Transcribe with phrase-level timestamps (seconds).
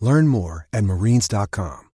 [0.00, 1.90] Learn more at marines.com.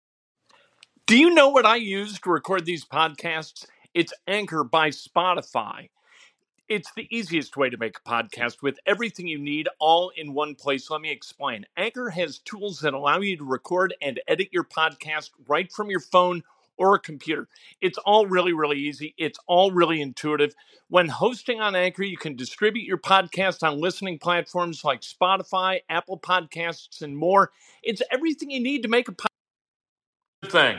[1.06, 3.66] Do you know what I use to record these podcasts?
[3.92, 5.90] It's Anchor by Spotify.
[6.66, 10.54] It's the easiest way to make a podcast with everything you need all in one
[10.54, 10.88] place.
[10.88, 11.66] Let me explain.
[11.76, 16.00] Anchor has tools that allow you to record and edit your podcast right from your
[16.00, 16.42] phone
[16.76, 17.48] or a computer.
[17.80, 19.14] It's all really, really easy.
[19.16, 20.54] It's all really intuitive.
[20.88, 26.18] When hosting on Anchor, you can distribute your podcast on listening platforms like Spotify, Apple
[26.18, 27.50] Podcasts, and more.
[27.82, 30.50] It's everything you need to make a podcast.
[30.50, 30.78] Thing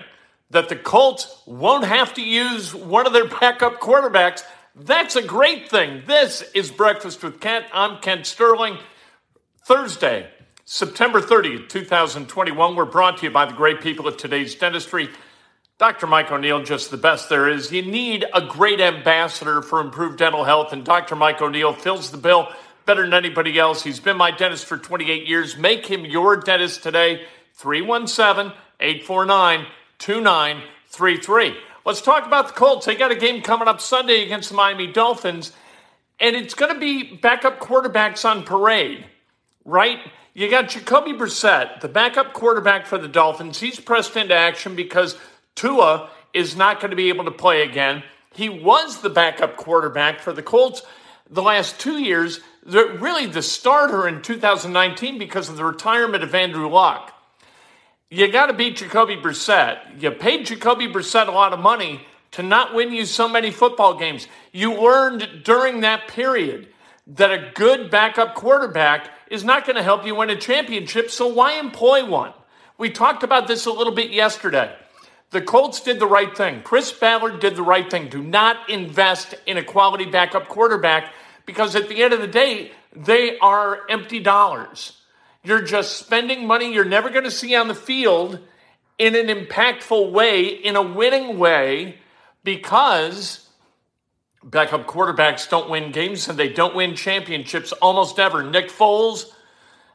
[0.52, 4.44] that the Colts won't have to use one of their backup quarterbacks.
[4.76, 6.04] That's a great thing.
[6.06, 7.66] This is Breakfast with Kent.
[7.74, 8.78] I'm Kent Sterling.
[9.66, 10.30] Thursday,
[10.66, 12.76] September 30th, 2021.
[12.76, 15.10] We're brought to you by the great people at today's dentistry.
[15.78, 16.08] Dr.
[16.08, 17.70] Mike O'Neill, just the best there is.
[17.70, 21.18] You need a great ambassador for improved dental health, and Dr.
[21.18, 22.48] Mike O'Neill fills the bill
[22.86, 23.84] better than anybody else.
[23.84, 25.58] He's been my dentist for 28 years.
[25.58, 27.26] Make him your dentist today.
[27.56, 29.66] 317 849
[30.00, 31.58] 2933.
[31.86, 32.86] Let's talk about the Colts.
[32.86, 35.52] They got a game coming up Sunday against the Miami Dolphins,
[36.22, 39.06] and it's going to be backup quarterbacks on parade,
[39.66, 40.00] right?
[40.34, 43.60] You got Jacoby Brissett, the backup quarterback for the Dolphins.
[43.60, 45.18] He's pressed into action because
[45.56, 48.04] Tua is not going to be able to play again.
[48.34, 50.82] He was the backup quarterback for the Colts
[51.30, 56.68] the last two years, really the starter in 2019 because of the retirement of Andrew
[56.68, 57.14] Luck.
[58.10, 60.02] You got to beat Jacoby Brissett.
[60.02, 63.98] You paid Jacoby Brissett a lot of money to not win you so many football
[63.98, 64.28] games.
[64.52, 66.68] You learned during that period
[67.08, 71.28] that a good backup quarterback is not going to help you win a championship, so
[71.28, 72.34] why employ one?
[72.78, 74.76] We talked about this a little bit yesterday.
[75.32, 76.62] The Colts did the right thing.
[76.62, 78.10] Chris Ballard did the right thing.
[78.10, 81.14] Do not invest in a quality backup quarterback
[81.46, 85.02] because at the end of the day, they are empty dollars.
[85.44, 88.40] You're just spending money you're never going to see on the field
[88.98, 92.00] in an impactful way, in a winning way,
[92.44, 93.50] because
[94.44, 98.44] backup quarterbacks don't win games and they don't win championships almost ever.
[98.44, 99.26] Nick Foles,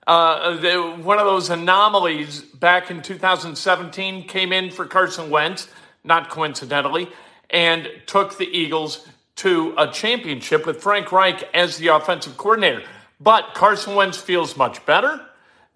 [0.06, 0.56] uh,
[1.02, 5.68] one of those anomalies back in 2017 came in for Carson Wentz,
[6.04, 7.08] not coincidentally,
[7.50, 9.06] and took the Eagles
[9.36, 12.82] to a championship with Frank Reich as the offensive coordinator.
[13.20, 15.20] But Carson Wentz feels much better.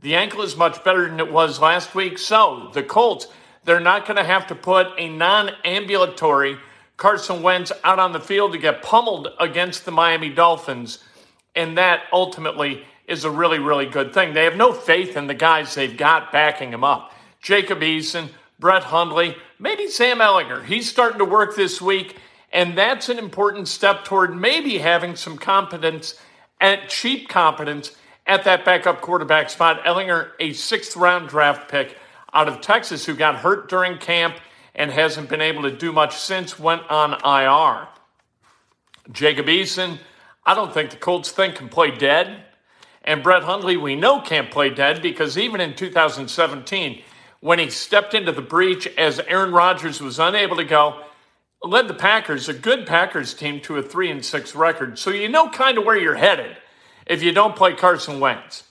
[0.01, 2.19] The ankle is much better than it was last week.
[2.19, 3.27] So the Colts,
[3.65, 6.59] they're not going to have to put a non ambulatory
[6.97, 11.03] Carson Wentz out on the field to get pummeled against the Miami Dolphins.
[11.57, 14.33] And that ultimately is a really, really good thing.
[14.33, 17.13] They have no faith in the guys they've got backing them up.
[17.43, 18.29] Jacob Eason,
[18.59, 20.65] Brett Hundley, maybe Sam Ehlinger.
[20.65, 22.17] He's starting to work this week,
[22.53, 26.19] and that's an important step toward maybe having some competence
[26.61, 27.93] at cheap competence
[28.27, 29.85] at that backup quarterback spot.
[29.85, 31.97] Ehlinger, a sixth round draft pick
[32.33, 34.37] out of Texas, who got hurt during camp
[34.75, 37.89] and hasn't been able to do much since, went on IR.
[39.13, 39.99] Jacob Eason,
[40.47, 42.45] I don't think the Colts think can play dead.
[43.05, 47.03] And Brett Hundley, we know can't play dead because even in 2017,
[47.41, 51.05] when he stepped into the breach as Aaron Rodgers was unable to go,
[51.63, 54.99] led the Packers, a good Packers team, to a three and six record.
[54.99, 56.57] So you know kind of where you're headed
[57.07, 58.65] if you don't play Carson Wentz.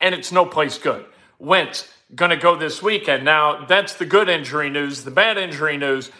[0.00, 1.04] And it's no place good.
[1.38, 3.24] Wentz going to go this weekend.
[3.24, 5.02] Now, that's the good injury news.
[5.02, 6.10] The bad injury news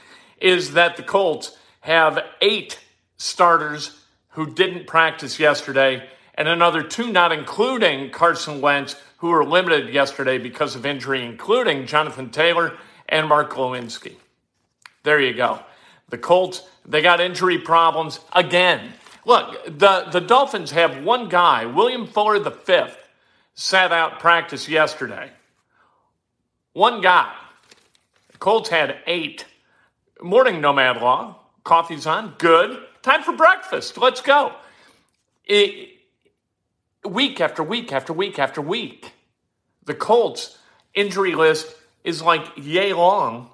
[0.41, 2.81] is that the Colts have eight
[3.17, 4.01] starters
[4.31, 10.39] who didn't practice yesterday and another two, not including Carson Wentz, who were limited yesterday
[10.39, 12.77] because of injury, including Jonathan Taylor
[13.09, 14.17] and Mark Glowinski.
[15.03, 15.61] There you go.
[16.09, 18.93] The Colts, they got injury problems again.
[19.25, 22.99] Look, the, the Dolphins have one guy, William Fuller the fifth,
[23.55, 25.31] sat out practice yesterday.
[26.73, 27.33] One guy.
[28.33, 29.45] The Colts had eight.
[30.21, 31.39] Morning, Nomad Law.
[31.65, 32.35] Coffee's on.
[32.39, 32.83] Good.
[33.03, 33.99] Time for breakfast.
[33.99, 34.55] Let's go.
[37.05, 39.13] Week after week after week after week,
[39.85, 40.59] the Colts
[40.95, 43.51] injury list is like yay long,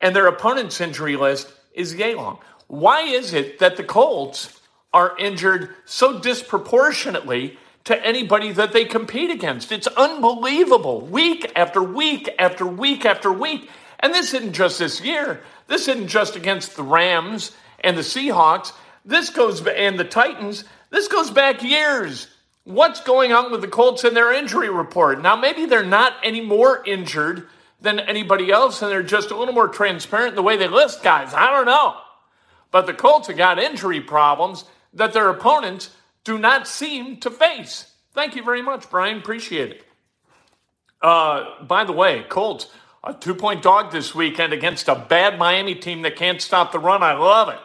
[0.00, 2.38] and their opponent's injury list is yay long.
[2.68, 4.60] Why is it that the Colts
[4.92, 9.72] are injured so disproportionately to anybody that they compete against?
[9.72, 11.00] It's unbelievable.
[11.02, 13.68] Week after week after week after week.
[14.00, 15.42] And this isn't just this year.
[15.68, 18.72] This isn't just against the Rams and the Seahawks.
[19.04, 20.64] This goes and the Titans.
[20.90, 22.28] This goes back years.
[22.64, 25.20] What's going on with the Colts in their injury report?
[25.20, 27.48] Now, maybe they're not any more injured
[27.80, 31.02] than anybody else, and they're just a little more transparent in the way they list
[31.02, 31.34] guys.
[31.34, 31.96] I don't know.
[32.70, 34.64] But the Colts have got injury problems
[34.94, 35.90] that their opponents
[36.22, 37.92] do not seem to face.
[38.14, 39.18] Thank you very much, Brian.
[39.18, 39.84] Appreciate it.
[41.00, 42.68] Uh, by the way, Colts,
[43.02, 46.78] a two point dog this weekend against a bad Miami team that can't stop the
[46.78, 47.02] run.
[47.02, 47.58] I love it.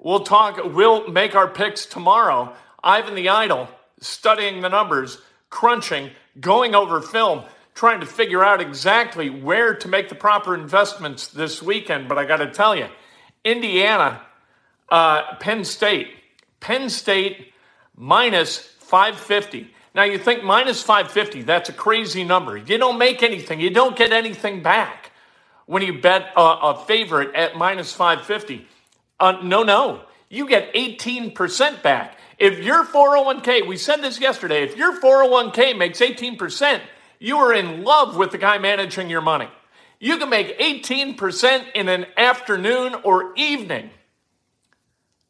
[0.00, 2.54] We'll talk, we'll make our picks tomorrow.
[2.82, 3.68] Ivan the Idol
[4.00, 5.18] studying the numbers,
[5.50, 6.10] crunching,
[6.40, 7.44] going over film,
[7.74, 12.08] trying to figure out exactly where to make the proper investments this weekend.
[12.08, 12.88] But I got to tell you,
[13.44, 14.22] Indiana,
[14.88, 16.08] uh, Penn State,
[16.60, 17.52] Penn State
[17.94, 19.70] minus 550.
[19.94, 22.56] Now you think minus 550, that's a crazy number.
[22.56, 25.12] You don't make anything, you don't get anything back
[25.66, 28.66] when you bet a, a favorite at minus 550.
[29.18, 32.18] Uh, no, no, you get 18% back.
[32.38, 36.80] If your 401k, we said this yesterday, if your 401k makes 18%,
[37.18, 39.48] you are in love with the guy managing your money.
[39.98, 43.90] You can make 18% in an afternoon or evening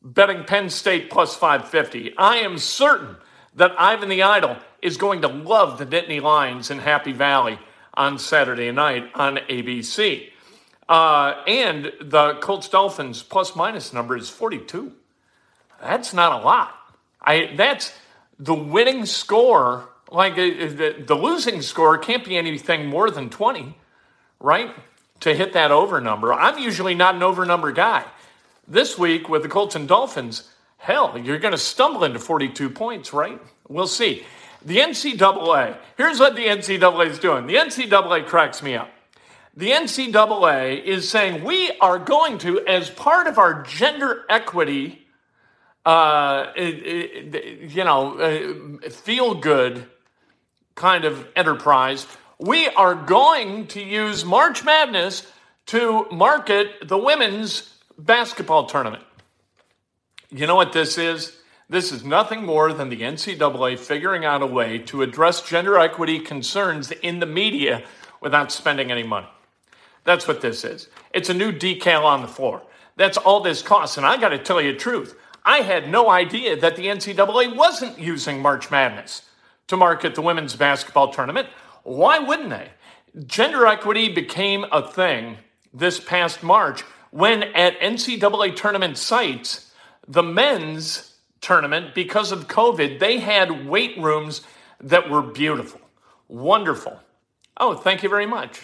[0.02, 2.16] betting Penn State plus 550.
[2.16, 3.16] I am certain
[3.54, 7.58] that Ivan the Idol is going to love the Nittany Lions in Happy Valley
[7.94, 10.30] on Saturday night on ABC.
[10.88, 14.92] Uh, and the Colts Dolphins plus minus number is 42.
[15.80, 16.74] That's not a lot.
[17.26, 17.93] I that's
[18.38, 19.90] the winning score.
[20.11, 23.76] Like uh, the, the losing score can't be anything more than 20,
[24.38, 24.70] right?
[25.20, 26.32] To hit that over number.
[26.32, 28.05] I'm usually not an over number guy.
[28.69, 33.12] This week with the Colts and Dolphins, hell, you're going to stumble into 42 points,
[33.12, 33.40] right?
[33.69, 34.25] We'll see.
[34.64, 37.46] The NCAA, here's what the NCAA is doing.
[37.46, 38.90] The NCAA cracks me up.
[39.56, 45.05] The NCAA is saying we are going to, as part of our gender equity
[45.86, 49.86] uh, you know, uh, feel good
[50.74, 52.06] kind of enterprise,
[52.38, 55.30] we are going to use March Madness
[55.66, 59.04] to market the women's basketball tournament.
[60.30, 61.38] You know what this is?
[61.68, 66.18] This is nothing more than the NCAA figuring out a way to address gender equity
[66.18, 67.84] concerns in the media
[68.20, 69.28] without spending any money.
[70.04, 70.88] That's what this is.
[71.14, 72.62] It's a new decal on the floor.
[72.96, 73.96] That's all this costs.
[73.96, 75.16] And I got to tell you the truth.
[75.46, 79.22] I had no idea that the NCAA wasn't using March Madness
[79.69, 81.48] to market the women's basketball tournament.
[81.84, 82.70] Why wouldn't they?
[83.26, 85.38] Gender equity became a thing
[85.72, 86.82] this past March
[87.12, 89.72] when at NCAA tournament sites,
[90.08, 94.42] the men's tournament, because of COVID, they had weight rooms
[94.81, 95.81] that were beautiful,
[96.26, 96.99] wonderful.
[97.56, 98.60] Oh, thank you very much.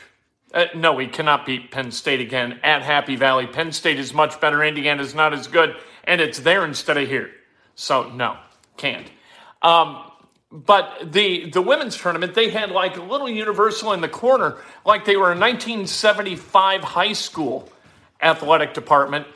[0.53, 3.47] Uh, no, we cannot beat Penn State again at Happy Valley.
[3.47, 4.63] Penn State is much better.
[4.63, 7.31] Indiana is not as good and it's there instead of here.
[7.75, 8.37] So no,
[8.77, 9.11] can't.
[9.63, 10.11] Um,
[10.51, 15.05] but the the women's tournament, they had like a little universal in the corner, like
[15.05, 17.69] they were a 1975 high school
[18.21, 19.27] athletic department,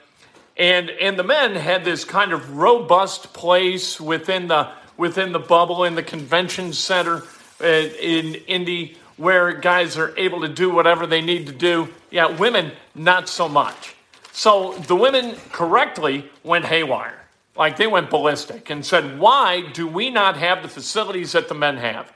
[0.56, 5.85] and and the men had this kind of robust place within the within the bubble
[5.85, 7.23] in the convention center
[7.62, 11.88] uh, in Indy where guys are able to do whatever they need to do.
[12.11, 13.95] Yeah, women not so much.
[14.37, 17.25] So the women correctly went haywire.
[17.57, 21.55] Like they went ballistic and said, Why do we not have the facilities that the
[21.55, 22.12] men have?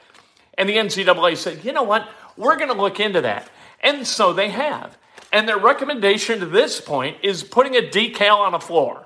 [0.55, 2.07] And the NCAA said, You know what?
[2.37, 3.49] We're going to look into that.
[3.79, 4.99] And so they have.
[5.33, 9.03] And their recommendation to this point is putting a decal on a floor.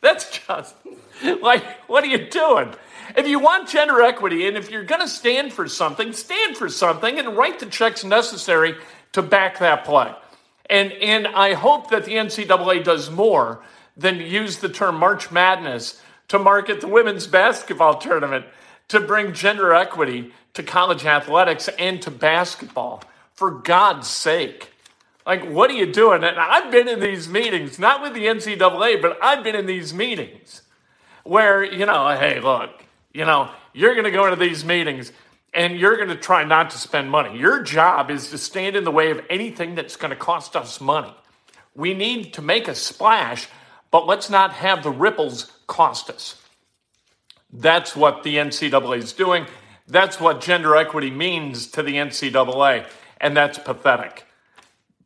[0.00, 0.74] That's just
[1.42, 2.72] like, what are you doing?
[3.18, 6.70] If you want gender equity and if you're going to stand for something, stand for
[6.70, 8.76] something and write the checks necessary
[9.12, 10.14] to back that play.
[10.68, 13.62] And, and I hope that the NCAA does more
[13.96, 18.46] than use the term March Madness to market the women's basketball tournament
[18.88, 23.02] to bring gender equity to college athletics and to basketball.
[23.34, 24.72] For God's sake.
[25.26, 26.24] Like, what are you doing?
[26.24, 29.92] And I've been in these meetings, not with the NCAA, but I've been in these
[29.92, 30.62] meetings
[31.24, 32.70] where, you know, hey, look,
[33.12, 35.12] you know, you're going to go into these meetings
[35.56, 37.38] and you're going to try not to spend money.
[37.38, 40.82] Your job is to stand in the way of anything that's going to cost us
[40.82, 41.12] money.
[41.74, 43.48] We need to make a splash,
[43.90, 46.36] but let's not have the ripples cost us.
[47.50, 49.46] That's what the NCAA is doing.
[49.88, 52.86] That's what gender equity means to the NCAA,
[53.18, 54.26] and that's pathetic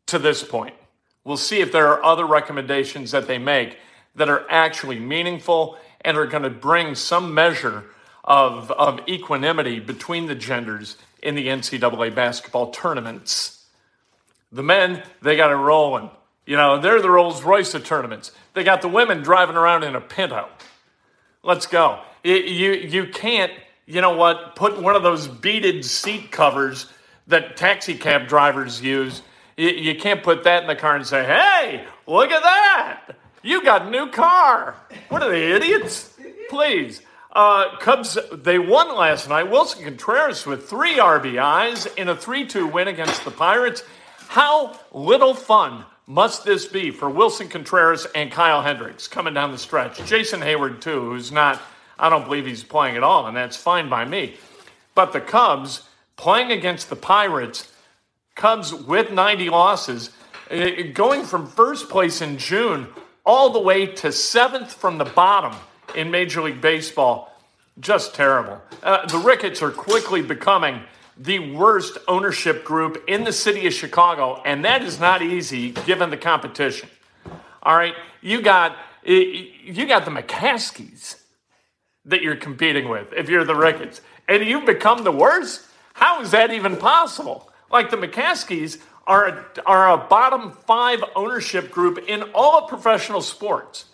[0.06, 0.74] to this point.
[1.22, 3.78] We'll see if there are other recommendations that they make
[4.16, 7.84] that are actually meaningful and are going to bring some measure
[8.24, 13.64] of, of equanimity between the genders in the NCAA basketball tournaments.
[14.52, 16.10] The men, they got it rolling.
[16.46, 18.32] You know, they're the Rolls Royce of tournaments.
[18.54, 20.48] They got the women driving around in a Pinto.
[21.42, 22.00] Let's go.
[22.24, 23.52] You, you, you can't,
[23.86, 26.86] you know what, put one of those beaded seat covers
[27.28, 29.22] that taxi cab drivers use.
[29.56, 33.16] You, you can't put that in the car and say, hey, look at that.
[33.42, 34.74] You got a new car.
[35.08, 36.14] What are they, idiots?
[36.48, 37.00] Please.
[37.32, 39.48] Uh, Cubs, they won last night.
[39.48, 43.84] Willson Contreras with three RBIs in a 3 2 win against the Pirates.
[44.28, 49.58] How little fun must this be for Willson Contreras and Kyle Hendricks coming down the
[49.58, 50.04] stretch?
[50.06, 51.62] Jason Heyward, too, who's not,
[52.00, 54.36] I don't believe he's playing at all, and that's fine by me.
[54.96, 55.84] But the Cubs
[56.16, 57.72] playing against the Pirates,
[58.34, 60.10] Cubs with 90 losses,
[60.50, 62.88] eh, going from first place in June
[63.24, 65.54] all the way to seventh from the bottom
[65.94, 67.36] in Major League Baseball.
[67.78, 68.60] Just terrible.
[68.82, 70.82] Uh, the Ricketts are quickly becoming
[71.16, 76.10] the worst ownership group in the city of Chicago, and that is not easy given
[76.10, 76.88] the competition.
[77.62, 81.16] All right, you got you got the McCaskeys
[82.06, 85.66] that you're competing with if you're the Ricketts, and you've become the worst.
[85.92, 87.50] How is that even possible?
[87.70, 93.84] Like the McCaskeys are are a bottom five ownership group in all of professional sports,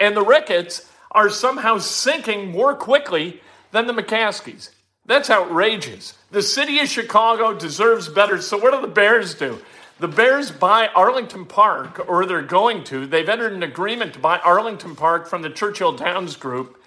[0.00, 3.40] and the Ricketts are somehow sinking more quickly
[3.72, 4.70] than the McCaskeys.
[5.06, 6.14] That's outrageous.
[6.30, 8.40] The city of Chicago deserves better.
[8.40, 9.60] So, what do the Bears do?
[9.98, 13.06] The Bears buy Arlington Park, or they're going to.
[13.06, 16.80] They've entered an agreement to buy Arlington Park from the Churchill Downs Group.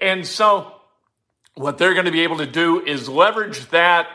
[0.00, 0.72] And so,
[1.54, 4.08] what they're going to be able to do is leverage that,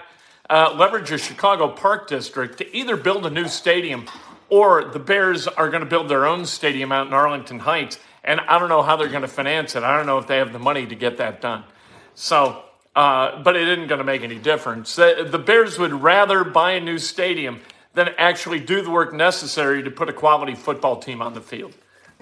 [0.50, 4.08] uh, leverage a Chicago Park District to either build a new stadium
[4.50, 7.98] or the Bears are going to build their own stadium out in Arlington Heights.
[8.24, 9.84] And I don't know how they're going to finance it.
[9.84, 11.64] I don't know if they have the money to get that done.
[12.14, 12.64] So,
[12.96, 14.96] uh, but it isn't going to make any difference.
[14.96, 17.62] The, the Bears would rather buy a new stadium
[17.94, 21.74] than actually do the work necessary to put a quality football team on the field.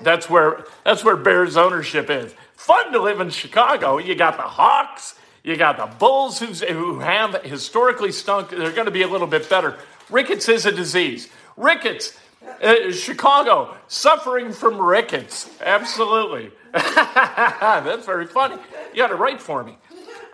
[0.01, 2.33] That's where that's where Bears ownership is.
[2.55, 3.97] Fun to live in Chicago.
[3.97, 8.49] You got the Hawks, you got the Bulls who have historically stunk.
[8.49, 9.77] They're going to be a little bit better.
[10.09, 11.29] Ricketts is a disease.
[11.57, 12.17] Ricketts
[12.61, 15.49] uh, Chicago, suffering from rickets.
[15.61, 16.51] Absolutely.
[16.73, 18.55] That's very funny.
[18.91, 19.77] You got to write for me.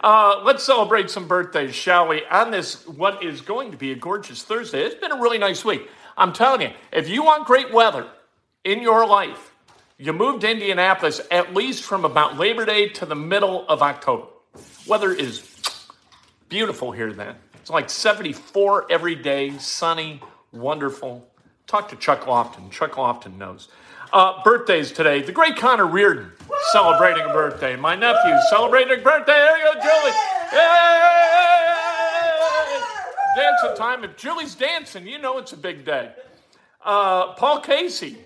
[0.04, 2.24] Uh, let's celebrate some birthdays, shall we?
[2.26, 4.82] On this, what is going to be a gorgeous Thursday.
[4.84, 5.90] It's been a really nice week.
[6.18, 8.08] I'm telling you, if you want great weather
[8.64, 9.54] in your life,
[9.98, 14.28] you move to Indianapolis at least from about Labor Day to the middle of October.
[14.88, 15.42] Weather is
[16.50, 17.36] beautiful here then.
[17.62, 20.22] It's like 74 every day, sunny,
[20.52, 21.28] wonderful.
[21.68, 22.70] Talk to Chuck Lofton.
[22.70, 23.70] Chuck Lofton knows.
[24.14, 25.22] Uh, birthdays today.
[25.22, 26.32] The great Connor Reardon
[26.72, 27.76] celebrating a birthday.
[27.76, 29.34] My nephew celebrating a birthday.
[29.34, 30.14] There you go, Julie.
[30.54, 31.22] Yay!
[33.36, 34.04] Dancing time.
[34.04, 36.12] If Julie's dancing, you know it's a big day.
[36.84, 38.18] Uh, Paul Casey.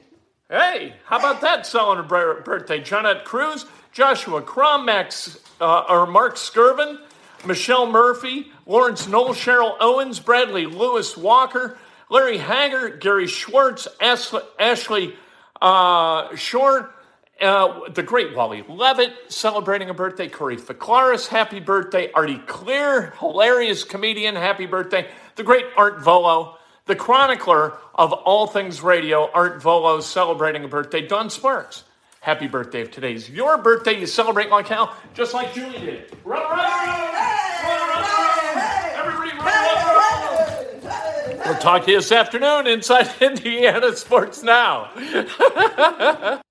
[0.50, 2.82] Hey, how about that celebrating a birthday?
[2.82, 7.00] Jonette Cruz, Joshua Crum, Max, uh, or Mark Skirvin,
[7.46, 11.78] Michelle Murphy, Lawrence Knoll, Cheryl Owens, Bradley Lewis Walker,
[12.10, 15.16] Larry Hager, Gary Schwartz, Ashley
[15.62, 16.94] uh, Shore,
[17.40, 20.28] uh, the great Wally Levitt celebrating a birthday.
[20.28, 22.12] Corey Ficlaris, happy birthday.
[22.12, 25.08] Artie Clear, hilarious comedian, happy birthday.
[25.36, 31.06] The great Art Vuolo, the chronicler of all things radio, Art Vuolo celebrating a birthday.
[31.06, 31.84] Don Sparks,
[32.22, 34.00] happy birthday if today's your birthday.
[34.00, 36.18] You celebrate like hell, just like Julie did.
[36.26, 37.09] Run, run, run,
[41.50, 44.92] We'll talk to you this afternoon inside Indiana Sports Now.